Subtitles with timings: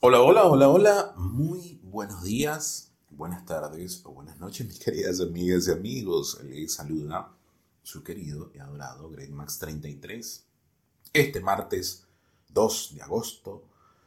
[0.00, 1.14] Hola, hola, hola, hola.
[1.16, 6.40] Muy buenos días, buenas tardes o buenas noches, mis queridas amigas y amigos.
[6.44, 7.32] Les saluda
[7.82, 10.46] su querido y adorado Max 33
[11.12, 12.06] Este martes
[12.50, 13.64] 2 de agosto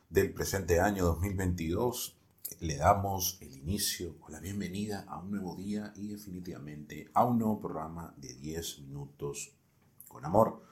[0.10, 2.16] del presente año 2022
[2.62, 7.40] le damos el inicio o la bienvenida a un nuevo día y definitivamente a un
[7.40, 9.52] nuevo programa de 10 minutos
[10.08, 10.64] con amor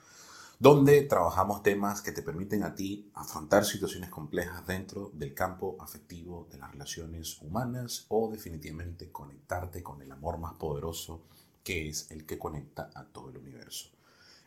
[0.62, 6.50] donde trabajamos temas que te permiten a ti afrontar situaciones complejas dentro del campo afectivo
[6.52, 11.22] de las relaciones humanas o definitivamente conectarte con el amor más poderoso
[11.64, 13.90] que es el que conecta a todo el universo.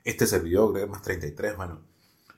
[0.04, 1.80] Este servidor, Greg más 33, bueno,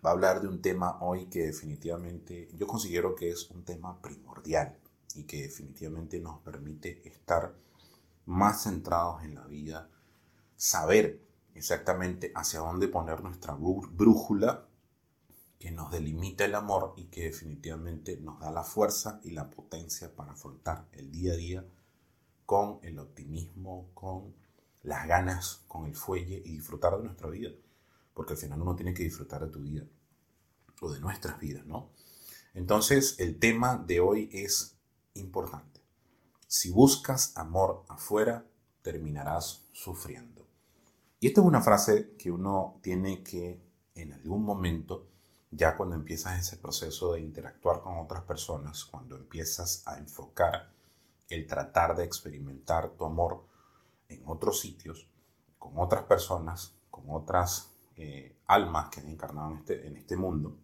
[0.07, 4.01] va a hablar de un tema hoy que definitivamente yo considero que es un tema
[4.01, 4.79] primordial
[5.17, 7.53] y que definitivamente nos permite estar
[8.27, 9.89] más centrados en la vida,
[10.57, 14.67] saber exactamente hacia dónde poner nuestra brújula
[15.59, 20.15] que nos delimita el amor y que definitivamente nos da la fuerza y la potencia
[20.15, 21.65] para afrontar el día a día
[22.45, 24.35] con el optimismo, con
[24.83, 27.51] las ganas, con el fuelle y disfrutar de nuestra vida.
[28.13, 29.85] Porque al final uno tiene que disfrutar de tu vida
[30.81, 31.91] o de nuestras vidas, ¿no?
[32.53, 34.77] Entonces el tema de hoy es
[35.15, 35.81] importante.
[36.47, 38.47] Si buscas amor afuera,
[38.83, 40.47] terminarás sufriendo.
[41.25, 43.59] Y esta es una frase que uno tiene que
[43.95, 45.09] en algún momento,
[45.51, 50.71] ya cuando empiezas ese proceso de interactuar con otras personas, cuando empiezas a enfocar
[51.31, 53.47] el tratar de experimentar tu amor
[54.11, 55.09] en otros sitios,
[55.59, 60.59] con otras personas, con otras eh, almas que han encarnado en este, en este mundo,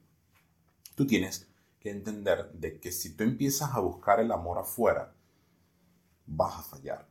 [0.94, 5.14] tú tienes que entender de que si tú empiezas a buscar el amor afuera,
[6.26, 7.08] vas a fallar.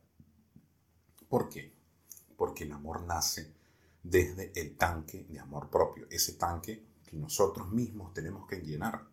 [1.28, 1.79] ¿Por qué?
[2.40, 3.52] Porque el amor nace
[4.02, 9.06] desde el tanque de amor propio, ese tanque que nosotros mismos tenemos que llenar.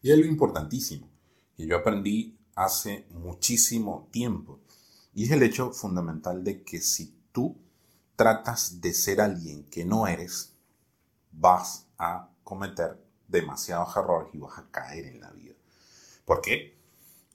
[0.00, 1.10] Y es lo importantísimo,
[1.54, 4.60] que yo aprendí hace muchísimo tiempo,
[5.12, 7.58] y es el hecho fundamental de que si tú
[8.16, 10.54] tratas de ser alguien que no eres,
[11.30, 15.52] vas a cometer demasiados errores y vas a caer en la vida.
[16.24, 16.74] ¿Por qué?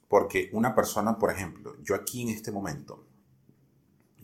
[0.08, 3.06] Porque una persona, por ejemplo, yo aquí en este momento,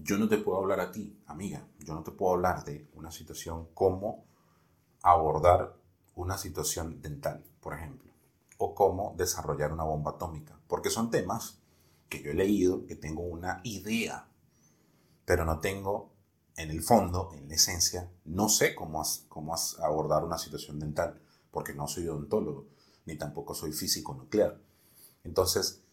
[0.05, 3.11] yo no te puedo hablar a ti, amiga, yo no te puedo hablar de una
[3.11, 4.27] situación como
[5.03, 5.77] abordar
[6.15, 8.13] una situación dental, por ejemplo,
[8.59, 11.59] o cómo desarrollar una bomba atómica, porque son temas
[12.11, 14.29] que yo he leído, que tengo una idea,
[15.25, 16.13] pero no tengo
[16.57, 21.19] en el fondo, en la esencia, no sé cómo, cómo abordar una situación dental,
[21.51, 22.67] porque no soy odontólogo,
[23.07, 24.61] ni tampoco soy físico nuclear.
[25.25, 25.84] Entonces,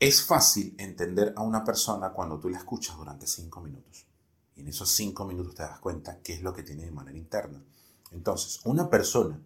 [0.00, 4.06] es fácil entender a una persona cuando tú la escuchas durante cinco minutos.
[4.56, 7.18] Y en esos cinco minutos te das cuenta qué es lo que tiene de manera
[7.18, 7.62] interna.
[8.10, 9.38] Entonces, una persona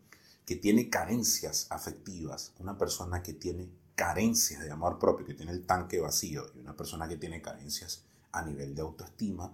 [0.47, 5.67] que tiene carencias afectivas, una persona que tiene carencias de amor propio, que tiene el
[5.67, 9.53] tanque vacío, y una persona que tiene carencias a nivel de autoestima,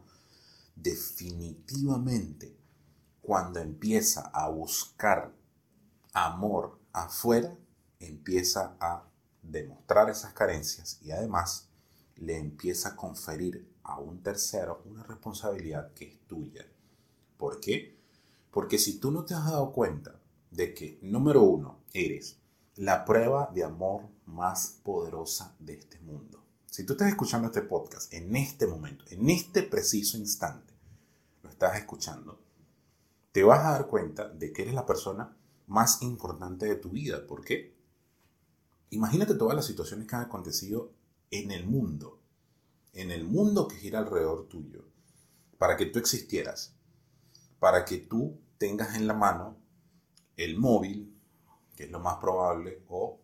[0.76, 2.54] definitivamente
[3.22, 5.32] cuando empieza a buscar
[6.12, 7.56] amor afuera,
[8.00, 9.09] empieza a
[9.42, 11.68] demostrar esas carencias y además
[12.16, 16.66] le empieza a conferir a un tercero una responsabilidad que es tuya.
[17.36, 17.98] ¿Por qué?
[18.50, 20.20] Porque si tú no te has dado cuenta
[20.50, 22.38] de que, número uno, eres
[22.76, 26.44] la prueba de amor más poderosa de este mundo.
[26.66, 30.74] Si tú estás escuchando este podcast en este momento, en este preciso instante,
[31.42, 32.40] lo estás escuchando,
[33.32, 35.36] te vas a dar cuenta de que eres la persona
[35.66, 37.26] más importante de tu vida.
[37.26, 37.79] ¿Por qué?
[38.90, 40.92] Imagínate todas las situaciones que han acontecido
[41.30, 42.20] en el mundo,
[42.92, 44.84] en el mundo que gira alrededor tuyo,
[45.58, 46.74] para que tú existieras,
[47.60, 49.56] para que tú tengas en la mano
[50.36, 51.16] el móvil,
[51.76, 53.20] que es lo más probable, o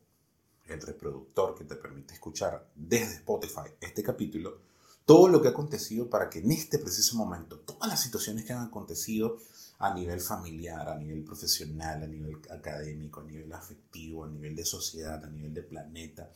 [0.66, 4.60] el reproductor que te permite escuchar desde Spotify este capítulo,
[5.04, 8.53] todo lo que ha acontecido para que en este preciso momento, todas las situaciones que
[8.53, 9.38] han acontecido
[9.79, 14.65] a nivel familiar, a nivel profesional, a nivel académico, a nivel afectivo, a nivel de
[14.65, 16.31] sociedad, a nivel de planeta,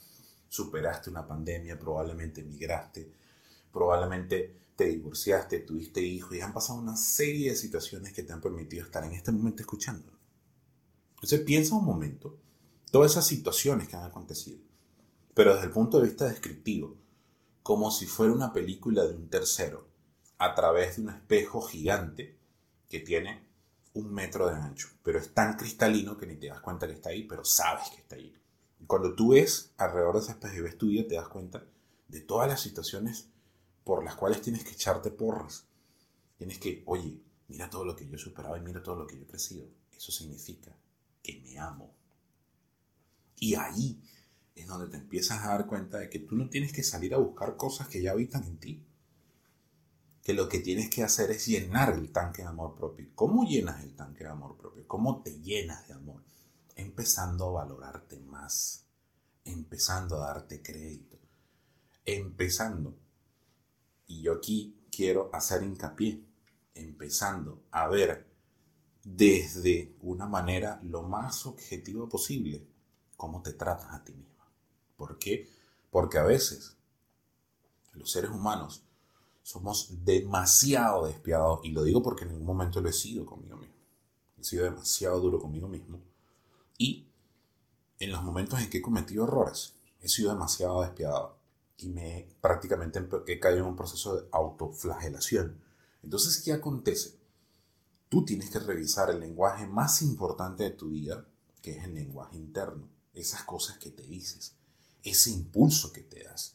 [0.48, 3.10] superaste una pandemia, probablemente emigraste,
[3.72, 8.40] probablemente te divorciaste, tuviste hijos y han pasado una serie de situaciones que te han
[8.40, 10.12] permitido estar en este momento escuchando.
[11.14, 12.38] Entonces piensa un momento
[12.90, 14.58] todas esas situaciones que han acontecido,
[15.34, 16.96] pero desde el punto de vista descriptivo,
[17.62, 19.86] como si fuera una película de un tercero,
[20.38, 22.39] a través de un espejo gigante
[22.90, 23.48] que tiene
[23.94, 27.10] un metro de ancho, pero es tan cristalino que ni te das cuenta que está
[27.10, 28.34] ahí, pero sabes que está ahí.
[28.78, 31.64] Y cuando tú ves alrededor de ese espejo y ves tu vida, te das cuenta
[32.08, 33.28] de todas las situaciones
[33.84, 35.66] por las cuales tienes que echarte porras.
[36.36, 39.16] Tienes que, oye, mira todo lo que yo he superado y mira todo lo que
[39.16, 39.66] yo he crecido.
[39.92, 40.76] Eso significa
[41.22, 41.94] que me amo.
[43.38, 44.02] Y ahí
[44.54, 47.18] es donde te empiezas a dar cuenta de que tú no tienes que salir a
[47.18, 48.86] buscar cosas que ya habitan en ti.
[50.22, 53.08] Que lo que tienes que hacer es llenar el tanque de amor propio.
[53.14, 54.86] ¿Cómo llenas el tanque de amor propio?
[54.86, 56.22] ¿Cómo te llenas de amor?
[56.76, 58.84] Empezando a valorarte más.
[59.44, 61.18] Empezando a darte crédito.
[62.04, 62.94] Empezando.
[64.06, 66.22] Y yo aquí quiero hacer hincapié.
[66.74, 68.30] Empezando a ver
[69.04, 72.66] desde una manera lo más objetiva posible
[73.16, 74.44] cómo te tratas a ti mismo.
[74.96, 75.48] ¿Por qué?
[75.90, 76.76] Porque a veces
[77.92, 78.84] los seres humanos
[79.42, 83.74] somos demasiado despiadados, y lo digo porque en ningún momento lo he sido conmigo mismo.
[84.38, 86.00] He sido demasiado duro conmigo mismo.
[86.78, 87.08] Y
[87.98, 91.36] en los momentos en que he cometido errores, he sido demasiado despiadado.
[91.78, 95.60] Y me prácticamente he caído en un proceso de autoflagelación.
[96.02, 97.18] Entonces, ¿qué acontece?
[98.08, 101.26] Tú tienes que revisar el lenguaje más importante de tu vida,
[101.62, 102.88] que es el lenguaje interno.
[103.12, 104.54] Esas cosas que te dices
[105.02, 106.54] ese impulso que te das,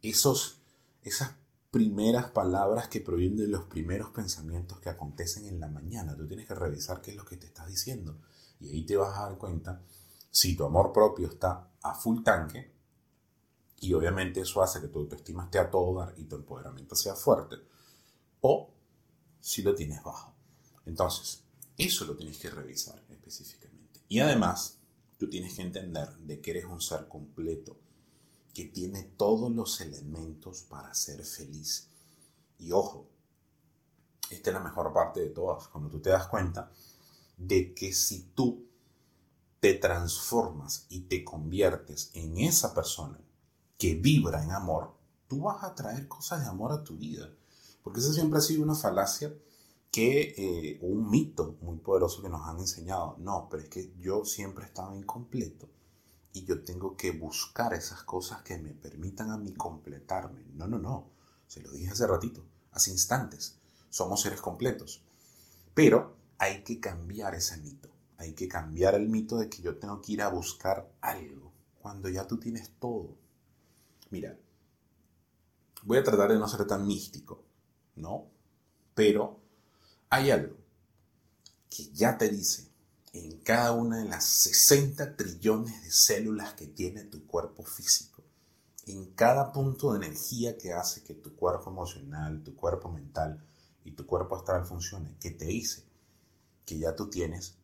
[0.00, 0.58] esos,
[1.02, 1.32] esas
[1.72, 6.14] primeras palabras que provienen de los primeros pensamientos que acontecen en la mañana.
[6.14, 8.20] Tú tienes que revisar qué es lo que te estás diciendo
[8.60, 9.82] y ahí te vas a dar cuenta
[10.30, 12.70] si tu amor propio está a full tanque
[13.80, 17.14] y obviamente eso hace que tu autoestima esté a todo dar y tu empoderamiento sea
[17.14, 17.56] fuerte
[18.42, 18.70] o
[19.40, 20.34] si lo tienes bajo.
[20.84, 21.42] Entonces,
[21.78, 24.00] eso lo tienes que revisar específicamente.
[24.08, 24.78] Y además,
[25.16, 27.80] tú tienes que entender de que eres un ser completo,
[28.52, 31.88] que tiene todos los elementos para ser feliz.
[32.58, 33.06] Y ojo,
[34.30, 36.70] esta es la mejor parte de todas, cuando tú te das cuenta
[37.36, 38.66] de que si tú
[39.60, 43.18] te transformas y te conviertes en esa persona
[43.78, 44.92] que vibra en amor,
[45.28, 47.30] tú vas a traer cosas de amor a tu vida.
[47.82, 49.32] Porque eso siempre ha sido una falacia
[49.90, 53.16] que eh, un mito muy poderoso que nos han enseñado.
[53.18, 55.68] No, pero es que yo siempre estaba incompleto
[56.32, 60.44] y yo tengo que buscar esas cosas que me permitan a mí completarme.
[60.54, 61.10] No, no, no.
[61.46, 63.58] Se lo dije hace ratito, hace instantes.
[63.90, 65.02] Somos seres completos.
[65.74, 67.90] Pero hay que cambiar ese mito.
[68.16, 72.08] Hay que cambiar el mito de que yo tengo que ir a buscar algo cuando
[72.08, 73.16] ya tú tienes todo.
[74.10, 74.38] Mira,
[75.82, 77.44] voy a tratar de no ser tan místico,
[77.96, 78.30] ¿no?
[78.94, 79.40] Pero
[80.08, 80.56] hay algo
[81.68, 82.71] que ya te dice
[83.12, 88.22] en cada una de las 60 trillones de células que tiene tu cuerpo físico,
[88.86, 93.44] en cada punto de energía que hace que tu cuerpo emocional, tu cuerpo mental
[93.84, 95.84] y tu cuerpo astral funcione, que te dice
[96.64, 97.56] que ya tú tienes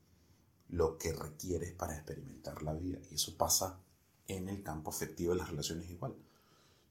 [0.68, 2.98] lo que requieres para experimentar la vida.
[3.10, 3.80] Y eso pasa
[4.26, 6.14] en el campo afectivo de las relaciones igual.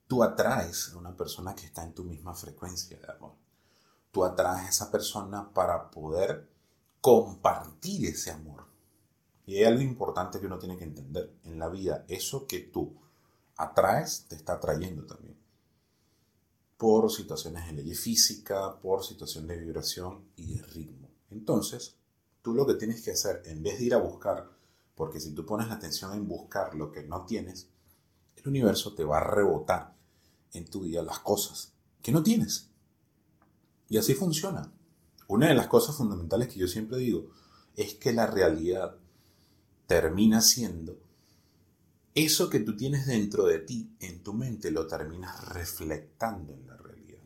[0.08, 3.34] Tú atraes a una persona que está en tu misma frecuencia de amor
[4.10, 6.48] tú atraes a esa persona para poder
[7.00, 8.66] compartir ese amor.
[9.46, 12.04] Y hay algo importante que uno tiene que entender en la vida.
[12.08, 12.94] Eso que tú
[13.56, 15.36] atraes te está atrayendo también.
[16.76, 21.08] Por situaciones de ley física, por situación de vibración y de ritmo.
[21.30, 21.96] Entonces,
[22.42, 24.50] tú lo que tienes que hacer, en vez de ir a buscar,
[24.94, 27.68] porque si tú pones la atención en buscar lo que no tienes,
[28.36, 29.94] el universo te va a rebotar
[30.52, 31.72] en tu vida las cosas
[32.02, 32.68] que no tienes.
[33.88, 34.72] Y así funciona.
[35.28, 37.30] Una de las cosas fundamentales que yo siempre digo
[37.76, 38.96] es que la realidad
[39.86, 40.98] termina siendo
[42.14, 46.76] eso que tú tienes dentro de ti, en tu mente, lo terminas reflectando en la
[46.76, 47.22] realidad.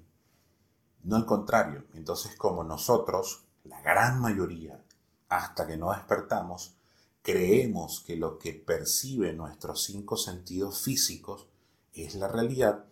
[1.05, 1.87] No al contrario.
[1.95, 4.85] Entonces, como nosotros, la gran mayoría,
[5.31, 6.75] hasta que no despertamos,
[7.23, 11.47] creemos que lo que percibe nuestros cinco sentidos físicos
[11.95, 12.85] es la realidad,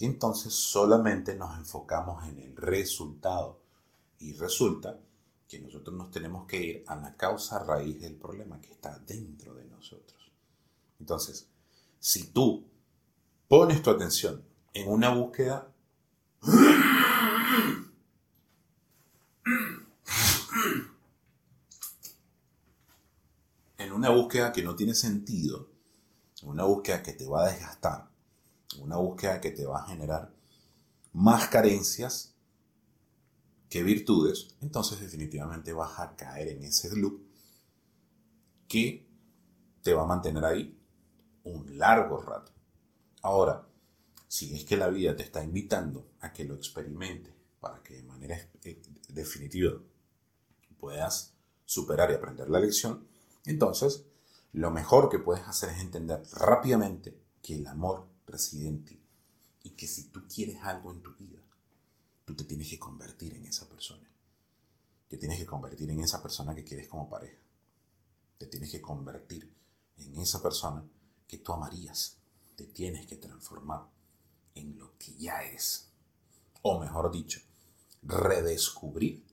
[0.00, 3.58] entonces solamente nos enfocamos en el resultado.
[4.18, 4.98] Y resulta
[5.48, 9.54] que nosotros nos tenemos que ir a la causa raíz del problema que está dentro
[9.54, 10.30] de nosotros.
[11.00, 11.48] Entonces,
[11.98, 12.66] si tú
[13.48, 14.44] pones tu atención
[14.74, 15.72] en una búsqueda
[23.78, 25.70] en una búsqueda que no tiene sentido,
[26.42, 28.10] una búsqueda que te va a desgastar,
[28.80, 30.32] una búsqueda que te va a generar
[31.12, 32.34] más carencias
[33.68, 37.22] que virtudes, entonces definitivamente vas a caer en ese loop
[38.66, 39.06] que
[39.82, 40.78] te va a mantener ahí
[41.44, 42.52] un largo rato.
[43.22, 43.66] Ahora,
[44.26, 48.02] si es que la vida te está invitando a que lo experimentes para que de
[48.02, 49.80] manera eh, definitiva
[50.78, 51.34] puedas
[51.64, 53.06] superar y aprender la lección,
[53.44, 54.04] entonces
[54.52, 59.00] lo mejor que puedes hacer es entender rápidamente que el amor residente
[59.62, 61.40] y que si tú quieres algo en tu vida,
[62.28, 64.06] tú te tienes que convertir en esa persona.
[65.08, 67.38] Te tienes que convertir en esa persona que quieres como pareja.
[68.36, 69.50] Te tienes que convertir
[69.96, 70.84] en esa persona
[71.26, 72.18] que tú amarías.
[72.54, 73.88] Te tienes que transformar
[74.54, 75.88] en lo que ya eres.
[76.60, 77.40] O mejor dicho,
[78.02, 79.24] redescubrir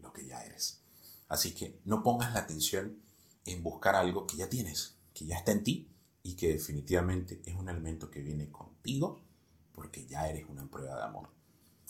[0.00, 0.82] lo que ya eres.
[1.28, 3.00] Así que no pongas la atención
[3.46, 5.88] en buscar algo que ya tienes, que ya está en ti
[6.22, 9.22] y que definitivamente es un elemento que viene contigo
[9.72, 11.30] porque ya eres una prueba de amor.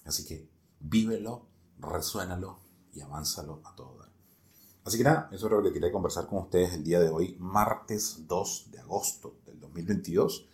[0.05, 0.49] Así que
[0.81, 1.47] vívelo,
[1.79, 2.61] resuénalo
[2.93, 4.13] y avánzalo a todo dar.
[4.85, 7.37] Así que nada, eso es lo que quería conversar con ustedes el día de hoy,
[7.39, 10.49] martes 2 de agosto del 2022,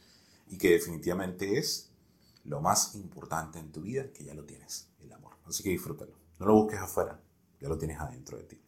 [0.49, 1.91] y que definitivamente es
[2.45, 5.35] lo más importante en tu vida, que ya lo tienes, el amor.
[5.47, 6.13] Así que disfrútalo.
[6.39, 7.21] No lo busques afuera,
[7.61, 8.63] ya lo tienes adentro de ti.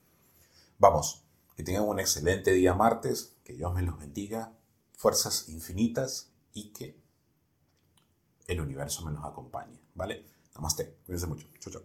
[0.78, 1.24] Vamos,
[1.56, 4.56] que tengan un excelente día martes, que Dios me los bendiga,
[4.96, 6.98] fuerzas infinitas y que
[8.46, 10.26] el universo me los acompañe, ¿vale?
[10.54, 11.46] Namaste, cuídense mucho.
[11.60, 11.82] Chau, chau.